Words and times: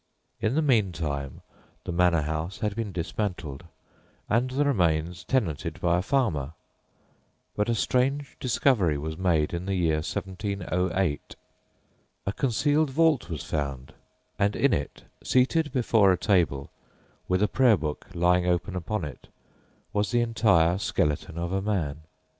In 0.39 0.55
the 0.55 0.63
meantime 0.63 1.41
the 1.83 1.91
manor 1.91 2.23
house 2.23 2.57
had 2.61 2.75
been 2.75 2.91
dismantled 2.91 3.65
and 4.27 4.49
the 4.49 4.65
remains 4.65 5.23
tenanted 5.23 5.79
by 5.79 5.99
a 5.99 6.01
farmer; 6.01 6.53
but 7.55 7.69
a 7.69 7.75
strange 7.75 8.35
discovery 8.39 8.97
was 8.97 9.15
made 9.15 9.53
in 9.53 9.67
the 9.67 9.75
year 9.75 9.97
1708. 9.97 11.35
A 12.25 12.33
concealed 12.33 12.89
vault 12.89 13.29
was 13.29 13.43
found, 13.43 13.93
and 14.39 14.55
in 14.55 14.73
it, 14.73 15.03
seated 15.23 15.71
before 15.71 16.11
a 16.11 16.17
table, 16.17 16.71
with 17.27 17.43
a 17.43 17.47
prayer 17.47 17.77
book 17.77 18.07
lying 18.15 18.47
open 18.47 18.75
upon 18.75 19.05
it, 19.05 19.27
was 19.93 20.09
the 20.09 20.21
entire 20.21 20.79
skeleton 20.79 21.37
of 21.37 21.51
a 21.51 21.61
man. 21.61 22.01